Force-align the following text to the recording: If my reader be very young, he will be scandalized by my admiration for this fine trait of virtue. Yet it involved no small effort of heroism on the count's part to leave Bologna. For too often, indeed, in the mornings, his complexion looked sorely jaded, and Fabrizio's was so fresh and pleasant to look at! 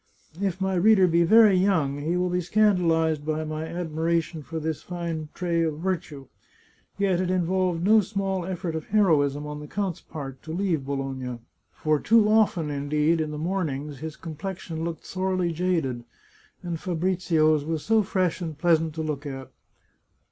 If 0.41 0.59
my 0.59 0.73
reader 0.73 1.05
be 1.05 1.21
very 1.23 1.53
young, 1.55 1.99
he 1.99 2.17
will 2.17 2.31
be 2.31 2.41
scandalized 2.41 3.23
by 3.23 3.43
my 3.43 3.67
admiration 3.67 4.41
for 4.41 4.59
this 4.59 4.81
fine 4.81 5.29
trait 5.35 5.63
of 5.63 5.77
virtue. 5.77 6.25
Yet 6.97 7.21
it 7.21 7.29
involved 7.29 7.83
no 7.83 8.01
small 8.01 8.43
effort 8.43 8.73
of 8.73 8.87
heroism 8.87 9.45
on 9.45 9.59
the 9.59 9.67
count's 9.67 10.01
part 10.01 10.41
to 10.41 10.51
leave 10.53 10.85
Bologna. 10.87 11.37
For 11.71 11.99
too 11.99 12.27
often, 12.27 12.71
indeed, 12.71 13.21
in 13.21 13.29
the 13.29 13.37
mornings, 13.37 13.99
his 13.99 14.15
complexion 14.15 14.83
looked 14.83 15.05
sorely 15.05 15.53
jaded, 15.53 16.03
and 16.63 16.79
Fabrizio's 16.79 17.63
was 17.63 17.83
so 17.85 18.01
fresh 18.01 18.41
and 18.41 18.57
pleasant 18.57 18.95
to 18.95 19.03
look 19.03 19.27
at! 19.27 19.51